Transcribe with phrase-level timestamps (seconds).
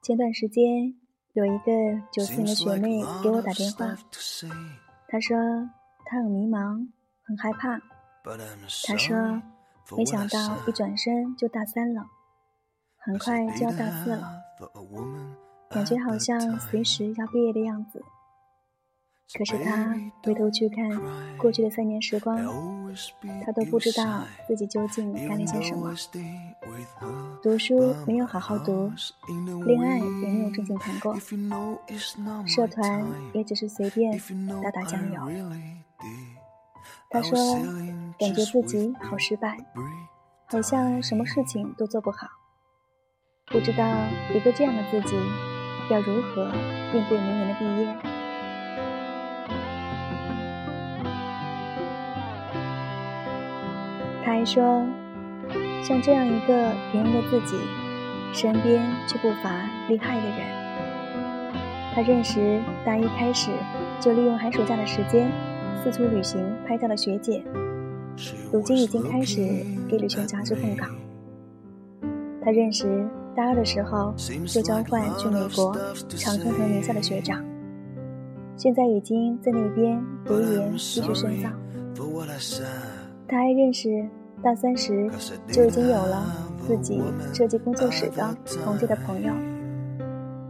[0.00, 0.94] 前段时间
[1.32, 1.72] 有一个
[2.12, 3.96] 九四年的学妹给我打电话，
[5.08, 5.36] 她说
[6.04, 6.86] 她很迷茫，
[7.24, 7.80] 很害怕。
[8.86, 9.42] 她说
[9.96, 12.06] 没想到一转身就大三了，
[12.98, 14.40] 很快就要大四了，
[15.68, 18.00] 感觉好像随时要毕业的样子。
[19.32, 19.94] 可是他
[20.24, 20.90] 回头去看
[21.36, 22.36] 过去的三年时光，
[23.44, 25.94] 他都不知道自己究竟干了些什么。
[27.42, 28.92] 读书没有好好读，
[29.64, 31.16] 恋爱也没有正经谈过，
[32.46, 34.20] 社团也只是随便
[34.62, 35.20] 打打酱油。
[37.08, 37.36] 他说，
[38.18, 39.56] 感觉自己好失败，
[40.46, 42.26] 好像什么事情都做不好，
[43.46, 43.86] 不知道
[44.34, 45.16] 一个这样的自己
[45.88, 46.46] 要如何
[46.92, 48.19] 面对明年的毕业。
[54.30, 54.86] 还说，
[55.82, 57.56] 像这样一个平庸的自己，
[58.32, 59.50] 身边却不乏
[59.88, 60.60] 厉害的人。
[61.92, 63.50] 他认识大一开始
[63.98, 65.28] 就利用寒暑假的时间
[65.82, 67.42] 四处旅行拍照的学姐，
[68.52, 69.42] 如今已经开始
[69.88, 70.86] 给旅行杂志供稿。
[72.42, 73.04] 他认识
[73.36, 74.14] 大二的时候
[74.46, 75.76] 就交换去美国
[76.16, 77.44] 常春藤名校的学长，
[78.56, 81.48] 现在已经在那边读研继续深造。
[83.26, 84.08] 他还认识。
[84.42, 85.10] 大三时
[85.52, 86.24] 就已经有了
[86.66, 87.02] 自己
[87.34, 89.32] 设计工作室的同届的朋友，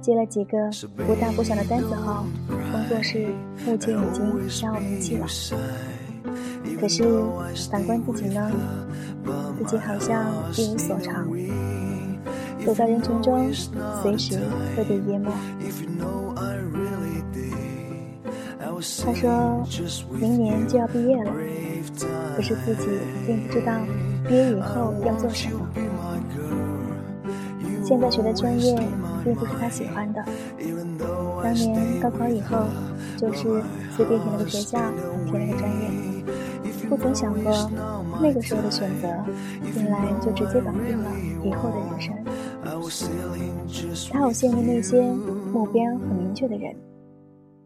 [0.00, 0.58] 接了几个
[1.06, 2.24] 不大不小的单子后，
[2.70, 3.26] 工作室
[3.66, 5.26] 目前已经小有名气了。
[6.78, 7.02] 可是
[7.70, 8.52] 反观自己呢，
[9.58, 11.26] 自己好像一无所长，
[12.64, 13.50] 走在人群中，
[14.02, 14.38] 随时
[14.76, 15.30] 会被淹没。
[19.04, 19.66] 他说
[20.20, 21.32] 明年就要毕业了。
[22.38, 22.86] 可是自己
[23.26, 23.72] 并不知道
[24.28, 25.68] 毕业以后要做什么。
[27.82, 28.80] 现在学的专业
[29.24, 30.24] 并不是他喜欢的。
[31.42, 32.56] 当年高考以后
[33.16, 33.60] 就是
[33.96, 34.78] 随便填了个学校，
[35.26, 35.90] 填了个专业，
[36.88, 37.68] 不曾想过
[38.22, 39.08] 那个时候的选择，
[39.74, 41.10] 原来就直接绑定了
[41.42, 42.14] 以后的人生。
[44.12, 45.02] 他好羡慕那些
[45.52, 46.72] 目标很明确的人，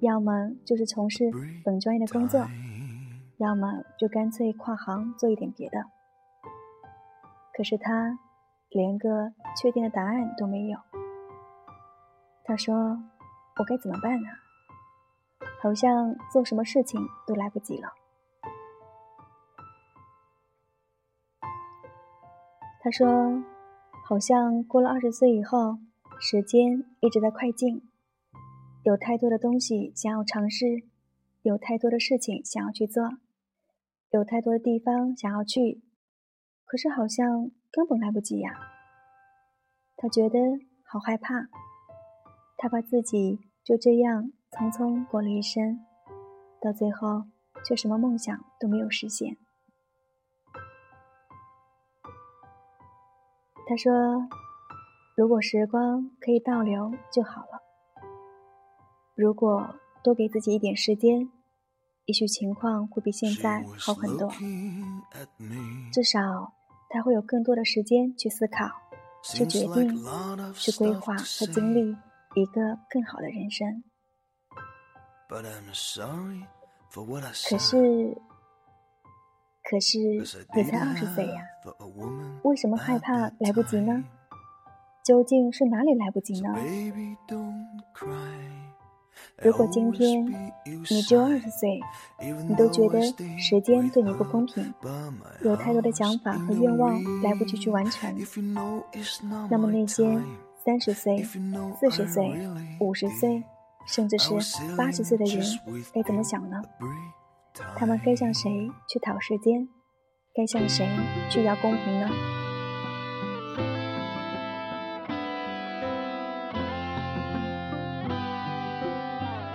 [0.01, 0.33] 要么
[0.65, 1.31] 就是从事
[1.63, 2.41] 本专业的工作。
[3.43, 5.85] 要么就干脆跨行做一点别的。
[7.53, 8.21] 可是他
[8.71, 10.79] 连个确定的答案都没有。
[12.45, 13.03] 他说
[13.59, 14.29] ：“我该怎么办呢？
[15.61, 17.89] 好像做什么事情都来不及了。”
[22.81, 23.43] 他说
[24.07, 25.79] ：“好像过了二十岁以后，
[26.21, 27.83] 时间一直在快进，
[28.85, 30.85] 有太多的东西想要尝试，
[31.43, 33.11] 有太多的事情想要去做。”
[34.13, 35.83] 有太多的地方想要去，
[36.67, 38.51] 可是好像根本来不及呀。
[39.97, 40.39] 他觉得
[40.85, 41.49] 好害怕，
[42.59, 45.81] 他怕自己就这样匆匆过了一生，
[46.61, 47.25] 到最后
[47.65, 49.39] 却什么梦想都没有实现。
[53.67, 54.29] 他说
[55.17, 57.63] ：“如果时光可以倒流就好了，
[59.15, 59.75] 如果
[60.05, 61.33] 多给自己一点时间。”
[62.07, 64.29] 也许情况会比现在好很多，
[65.93, 66.53] 至少
[66.89, 68.69] 他会有更多的时间去思考、
[69.23, 70.05] 去决定、
[70.55, 71.97] 去规划和经历
[72.35, 73.85] 一个更好的人生。
[75.29, 75.41] 可
[77.59, 78.17] 是，
[79.63, 79.99] 可是
[80.55, 81.43] 你才二十岁呀，
[82.43, 84.05] 为什么害怕来不及呢？
[85.05, 86.55] 究竟是哪里来不及呢？
[89.43, 90.25] 如果今天
[90.89, 91.81] 你只有二十岁，
[92.49, 93.01] 你都觉得
[93.39, 94.73] 时间对你不公平，
[95.43, 98.15] 有太多的想法和愿望来不及去完成，
[99.51, 100.21] 那么那些
[100.65, 102.39] 三十岁、四十岁、
[102.81, 103.43] 五十岁，
[103.87, 104.35] 甚至是
[104.77, 105.45] 八十岁的人
[105.93, 106.63] 该怎么想呢？
[107.77, 109.69] 他们该向谁去讨时间？
[110.35, 110.89] 该向谁
[111.29, 112.09] 去要公平呢？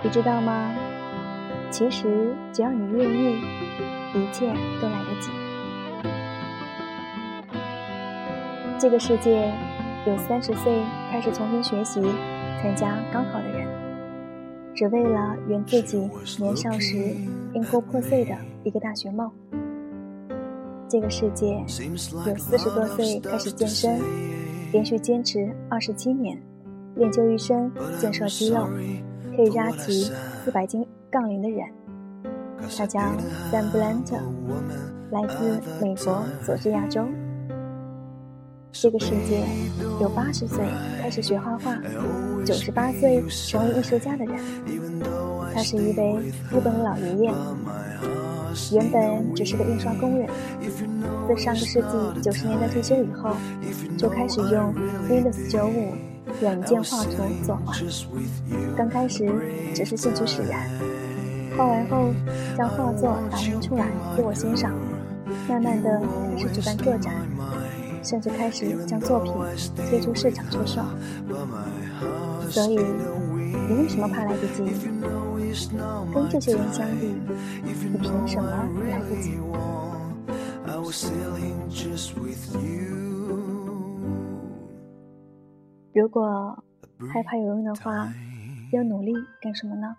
[0.08, 0.74] 你知道吗？
[1.70, 3.42] 其实只要你愿意，
[4.14, 4.48] 一切
[4.82, 5.30] 都来得及。
[8.80, 9.52] 这个世界
[10.06, 10.82] 有三十岁
[11.12, 12.02] 开始重新学习、
[12.62, 13.68] 参加高考的人，
[14.74, 16.96] 只为了圆自己年少时
[17.54, 18.34] 因故破碎的
[18.64, 19.30] 一个大学梦。
[20.88, 21.68] 这个世界有
[22.38, 24.00] 四十多岁开始健身，
[24.72, 26.42] 连续坚持二十七年，
[26.96, 27.70] 练就一身
[28.00, 28.70] 健硕肌肉。
[29.38, 30.12] 可以拉起
[30.44, 31.64] 四百斤杠铃的人，
[32.76, 33.00] 他叫
[33.52, 34.20] Sam Blanter，
[35.12, 37.06] 来自美国佐治亚州。
[38.72, 39.46] 这个世界
[40.02, 40.66] 有八十岁
[41.00, 41.78] 开始学画画，
[42.44, 44.40] 九十八岁成为艺术家的人。
[45.54, 46.16] 他是一位
[46.52, 47.34] 日本的老爷爷，
[48.74, 50.28] 原本只是个印刷工人，
[51.28, 53.36] 自上个世纪九十年代退休以后，
[54.00, 54.74] 就开始用
[55.08, 55.94] Windows 九五
[56.42, 57.12] 软件画图
[57.44, 57.74] 作画。
[58.76, 59.26] 刚开始
[59.74, 60.70] 只是兴趣使然，
[61.58, 62.14] 画完后
[62.58, 64.74] 将画作打印出来给我欣赏，
[65.48, 66.02] 慢慢的
[66.36, 67.14] 开始举办个展。
[68.04, 69.34] 甚至开始将作品
[69.90, 70.82] 推出市场出售，
[72.50, 72.78] 所以
[73.68, 74.64] 你为什么怕来不及？
[76.14, 77.14] 跟这些人相比，
[77.66, 79.38] 你凭什么来不及？
[86.00, 86.64] 如果
[87.12, 88.08] 害怕有用的话，
[88.72, 89.12] 要努力
[89.42, 89.96] 干什么呢？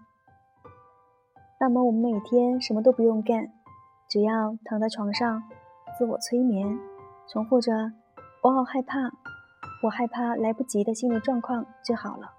[1.58, 3.50] 那么我们每天什么都不用干，
[4.08, 5.42] 只要躺在床上
[5.98, 6.78] 自我催眠。
[7.26, 7.72] 重复着
[8.44, 9.10] “我好害怕，
[9.82, 12.30] 我害怕来不及”的心理状况就好了。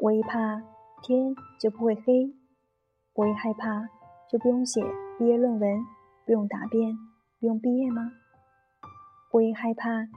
[0.00, 0.62] 我一怕
[1.02, 2.34] 天就不会黑，
[3.12, 3.86] 我一害怕
[4.30, 4.82] 就不用写
[5.18, 5.84] 毕业论文，
[6.24, 6.96] 不用答辩，
[7.38, 8.12] 不用毕业吗？
[9.30, 10.08] 我一害怕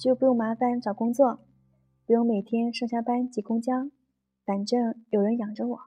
[0.00, 1.40] 就不用麻烦找工作，
[2.06, 3.90] 不用每天上下班挤公交，
[4.46, 5.78] 反正有人养着我。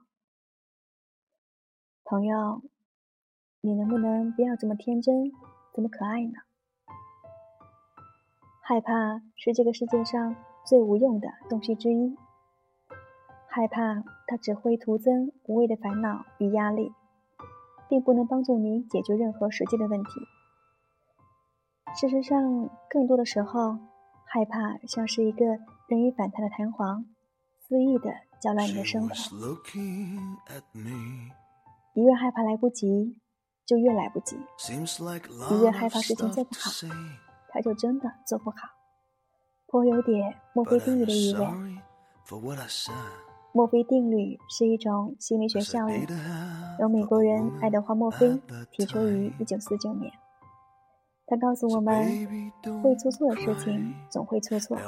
[2.04, 2.62] 朋友，
[3.60, 5.32] 你能不能不要这么天真，
[5.72, 6.34] 这么可爱呢？
[8.62, 12.16] 害怕是这个世界上最无用的东西之一。
[13.48, 16.92] 害怕它只会徒增无谓的烦恼与压力，
[17.88, 20.10] 并不能帮助你解决任何实际的问题。
[21.96, 23.78] 事实上，更多的时候，
[24.34, 25.46] 害怕像是一个
[25.86, 27.04] 任意反弹的弹簧，
[27.60, 28.10] 肆意的
[28.40, 29.14] 搅乱你的生活。
[31.92, 33.16] 你越害怕来不及，
[33.64, 34.36] 就越来不及；
[35.52, 36.72] 你越害怕事情做不好。
[37.48, 38.56] 它就真的做不好，
[39.68, 41.46] 颇有点墨菲定律的意味。
[43.52, 46.04] 墨菲定律是一种心理学效应，
[46.80, 48.36] 由美国人爱德华·墨菲
[48.72, 50.12] 提出于1949年。
[51.26, 52.04] 他告诉我们，
[52.82, 54.78] 会出错的事情总会出错。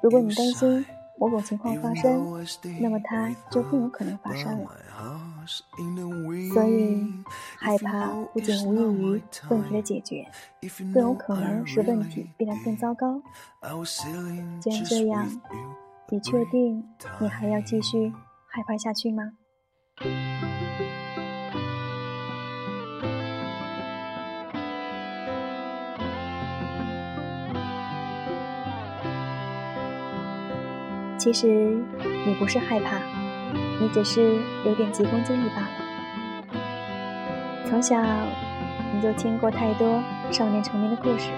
[0.00, 0.86] 如果你担心，
[1.18, 2.24] 某种情况发生，
[2.80, 4.70] 那么它就更有可能发生了。
[6.52, 7.04] 所以，
[7.58, 10.26] 害怕不仅无异于问题的解决，
[10.92, 13.20] 更有可能使问题变得更糟糕。
[14.60, 15.28] 既然这样，
[16.08, 16.82] 你确定
[17.20, 18.12] 你还要继续
[18.46, 19.32] 害怕下去吗？
[31.24, 31.46] 其实
[32.26, 32.98] 你不是害怕，
[33.80, 34.36] 你只是
[34.66, 35.68] 有点急功近利罢了。
[37.66, 37.96] 从小
[38.94, 41.30] 你就听过太多少年成名的故事，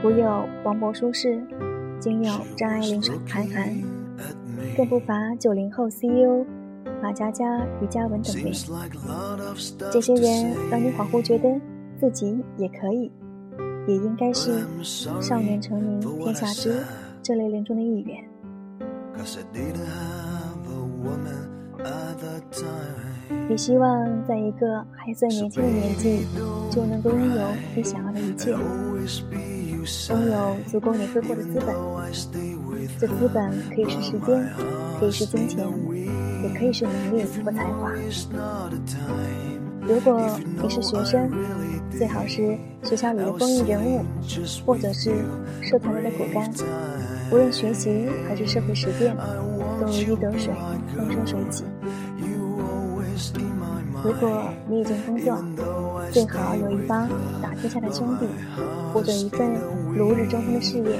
[0.00, 1.42] 古有王勃、苏轼，
[1.98, 3.76] 今有张爱玲、韩寒，
[4.74, 6.46] 更不乏九零后 CEO
[7.02, 7.44] 马佳佳、
[7.82, 8.50] 于嘉文等人。
[9.92, 11.60] 这些人让你恍惚觉得
[12.00, 13.12] 自己也可以，
[13.86, 14.52] 也应该是
[14.82, 16.82] 少年成名天下知
[17.22, 18.29] 这类人中的一员。
[23.48, 26.26] 你希望在一个还算年轻的年纪
[26.70, 31.74] 就能够拥有你想要的一切，拥有足够你挥霍的资本。
[32.98, 34.48] 这资本可以是时间，
[34.98, 35.66] 可以是金钱，
[36.42, 37.92] 也可以是能力或才华。
[39.82, 41.30] 如果你是学生，
[41.90, 44.04] 最好是学校里的风云人物，
[44.64, 45.12] 或者是
[45.60, 46.50] 社团里的骨干。
[47.30, 49.16] 无论学习还是社会实践，
[49.80, 50.52] 都如鱼得水，
[50.96, 51.64] 风生水起。
[54.02, 55.38] 如果你已经工作，
[56.10, 57.08] 最好有一帮
[57.40, 58.26] 打天下的兄弟，
[58.92, 59.52] 或者一份
[59.94, 60.98] 如日中天的事业，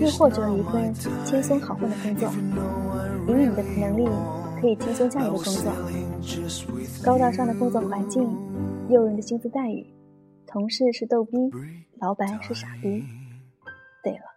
[0.00, 2.30] 又或者一份轻松好混的工作，
[3.26, 4.06] 以你的能力
[4.60, 5.72] 可以轻松驾驭的工作，
[7.02, 8.22] 高大上的工作环境，
[8.90, 9.84] 诱人的薪资待遇，
[10.46, 11.36] 同事是逗逼，
[11.98, 13.02] 老板是傻逼。
[14.04, 14.35] 对了。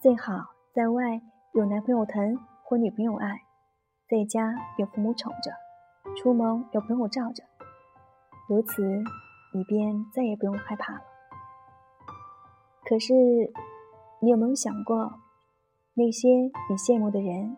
[0.00, 1.20] 最好在外
[1.54, 3.42] 有男朋友疼或女朋友爱，
[4.08, 5.50] 在家有父母宠着，
[6.16, 7.42] 出门有朋友罩着，
[8.48, 8.80] 如此
[9.52, 11.00] 你便再也不用害怕了。
[12.84, 13.12] 可是，
[14.22, 15.18] 你有没有想过，
[15.94, 17.56] 那些你羡慕的人，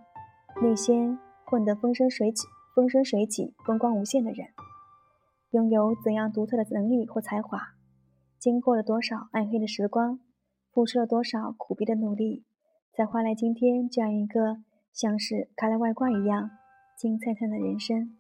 [0.63, 4.49] 那些混得风生水起、风生水起、风光无限的人，
[5.51, 7.75] 拥有怎样独特的能力或才华，
[8.39, 10.21] 经过了多少暗黑的时光？
[10.73, 12.45] 付出了多少苦逼的努力，
[12.93, 14.63] 才换来今天这样一个
[14.93, 16.51] 像是开了外挂一样
[16.97, 18.17] 金灿灿的人生？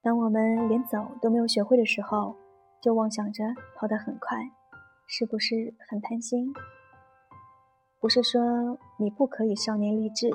[0.00, 2.36] 当我们连走都没有学会的时候，
[2.80, 3.44] 就妄想着
[3.76, 4.38] 跑得很快，
[5.06, 6.52] 是不是很贪心？
[8.00, 10.30] 不是说你不可以少年立志，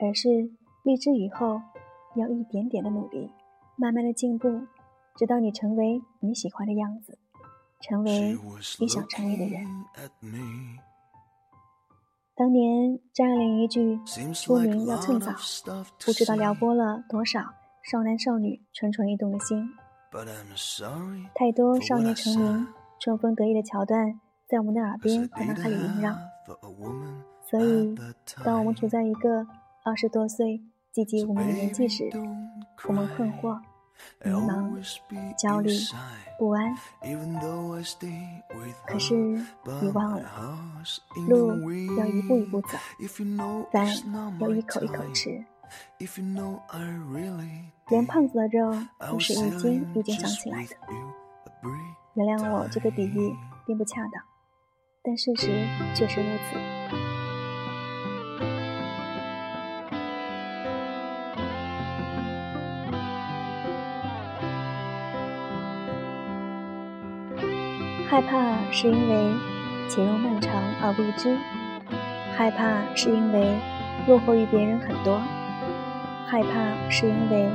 [0.00, 0.50] 而是
[0.82, 1.60] 立志以后
[2.16, 3.30] 要一点点的努力，
[3.76, 4.66] 慢慢的进步，
[5.14, 7.18] 直到你成为你喜欢的样子，
[7.80, 8.38] 成为
[8.78, 9.66] 你想成为的人。
[12.34, 13.98] 当年张爱玲一句
[14.32, 15.32] 出名要趁早，
[16.04, 17.40] 不知道撩拨了多少
[17.82, 19.70] 少男少女蠢蠢欲动的心。
[21.34, 22.66] 太多少年成名、
[22.98, 24.18] 春风得意的桥段
[24.48, 26.16] 在我们的耳边和脑海里萦绕，
[27.48, 27.94] 所以
[28.44, 29.46] 当我们处在一个
[29.84, 30.60] 二十多岁
[30.92, 32.10] 寂寂无名的年纪时，
[32.88, 33.60] 我们困惑。
[34.24, 35.70] 迷茫、焦虑、
[36.38, 36.74] 不安，
[38.86, 40.58] 可是你忘了，
[41.28, 42.78] 路要一步一步走，
[43.72, 43.86] 饭
[44.38, 45.44] 要一口一口吃。
[47.88, 48.76] 连胖子的肉
[49.10, 50.76] 都是一斤一斤长起来的。
[52.14, 53.34] 原谅我这个比喻
[53.66, 54.22] 并不恰当，
[55.02, 55.46] 但事实
[55.94, 57.09] 确实如此。
[68.20, 69.34] 害怕是因为
[69.88, 71.34] 前路漫长而未知，
[72.36, 73.56] 害怕是因为
[74.06, 75.18] 落后于别人很多，
[76.26, 77.48] 害怕是因为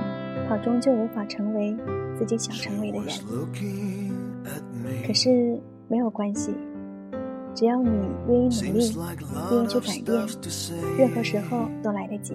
[0.50, 1.78] 怕终究无法成为
[2.18, 3.08] 自己想成为的人。
[5.06, 6.52] 可是没有关系，
[7.54, 7.92] 只要你
[8.28, 8.96] 愿意努力，
[9.52, 10.28] 愿意去改变，
[10.98, 12.34] 任何时候都来得及。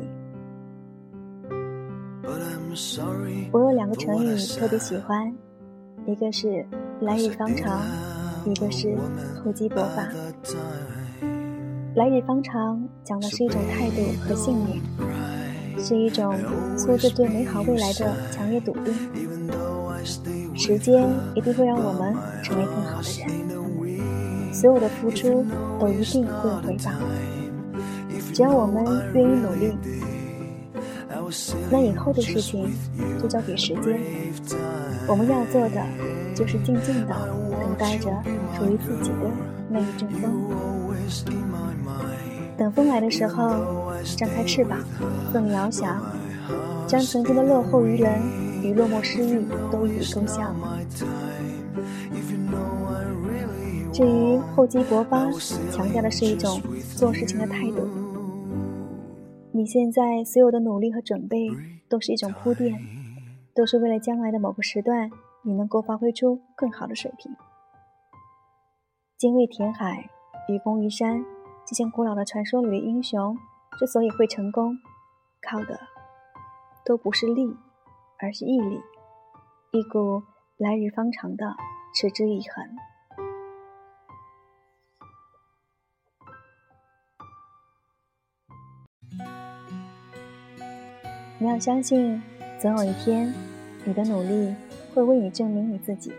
[3.51, 5.35] 我有两个成语特别喜欢，
[6.07, 6.65] 一个是
[7.01, 7.83] 来日方长。
[8.47, 8.97] 一个是
[9.43, 10.09] 厚积薄发，
[11.95, 14.81] 来日方长讲的是一种态度和信念，
[15.79, 16.35] 是一种
[16.77, 18.95] 出自对美好未来的强烈笃定。
[20.55, 25.45] 时间一定会让我们成为更好的人，所有的付出
[25.79, 26.91] 都一定会有回报。
[28.33, 29.77] 只要我们愿意努力，
[31.71, 32.71] 那以后的事情
[33.21, 34.01] 就交给时间。
[35.07, 35.83] 我们要做的
[36.35, 37.15] 就是静静的。
[37.61, 38.11] 等待着
[38.57, 39.31] 属于自己的
[39.69, 40.33] 那一阵风，
[42.57, 44.79] 等风来的时候，张开翅膀，
[45.33, 46.03] 更翱翔，
[46.87, 48.21] 将曾经的落后于人
[48.63, 50.55] 与落寞失意都一笔勾销。
[53.93, 55.31] 至于厚积薄发，
[55.71, 56.61] 强调的是一种
[56.97, 57.89] 做事情的态度。
[59.53, 61.49] 你现在所有的努力和准备，
[61.89, 62.79] 都是一种铺垫，
[63.55, 65.11] 都是为了将来的某个时段，
[65.43, 67.35] 你能够发挥出更好的水平。
[69.17, 70.11] 精卫填海，
[70.49, 71.25] 愚公移山，
[71.67, 73.37] 这些古老的传说里的英雄，
[73.79, 74.79] 之所以会成功，
[75.43, 75.79] 靠的
[76.85, 77.57] 都不是力，
[78.19, 78.81] 而是毅力，
[79.73, 80.23] 一股
[80.57, 81.55] 来日方长的
[81.95, 82.77] 持之以恒。
[91.39, 92.23] 你要相信，
[92.59, 93.33] 总有一天，
[93.85, 94.55] 你的努力
[94.95, 96.13] 会为你证明你自己。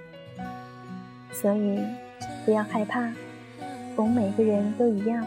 [1.32, 1.80] 所以。
[2.44, 3.12] 不要害怕，
[3.96, 5.25] 我们每个人都一样，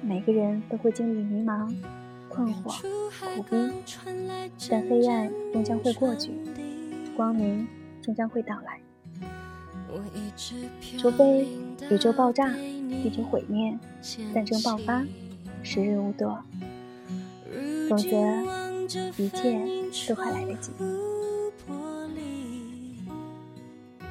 [0.00, 1.70] 每个人都会经历迷茫、
[2.26, 2.80] 困惑、
[3.36, 3.70] 苦逼，
[4.70, 6.32] 但黑暗终将会过去，
[7.14, 7.68] 光明
[8.00, 8.80] 终将会到来。
[10.96, 11.46] 除非
[11.90, 12.50] 宇宙爆炸、
[13.02, 13.78] 地球毁灭、
[14.34, 15.04] 战争爆发、
[15.62, 16.38] 时日无多，
[17.90, 18.08] 否则
[19.18, 19.66] 一切
[20.08, 20.72] 都还来得及。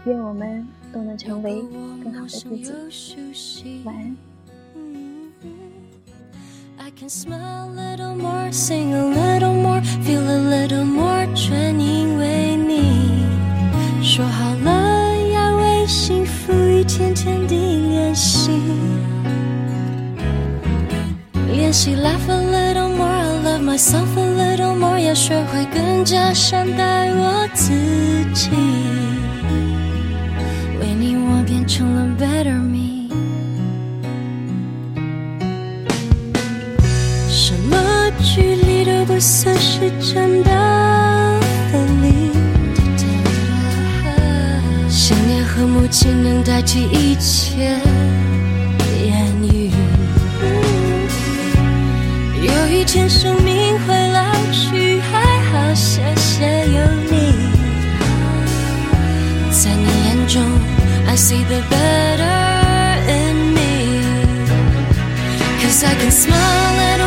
[0.08, 1.62] 愿我们都能成为
[2.02, 3.82] 更好的自己。
[3.84, 4.16] 晚安。
[6.78, 13.26] I can smile a little more, sing a little more, feel a little more，全因为你。
[14.02, 17.56] 说好了要为幸福一天天地
[17.90, 18.52] 练习，
[21.52, 27.74] 练习 laugh a little more, I love myself a little more，要学会更加善待我自
[28.34, 28.52] 己。
[31.48, 33.08] 变成了 better me，
[37.30, 41.40] 什么距离都不算是真的
[41.72, 42.32] 分离，
[44.90, 47.80] 想念和母亲能代替一切
[49.06, 49.72] 言语。
[52.44, 53.57] 有一天生命
[61.28, 62.40] see the better
[63.20, 63.74] in me.
[65.62, 66.76] Cause I can smile